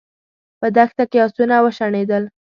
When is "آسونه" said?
1.25-1.55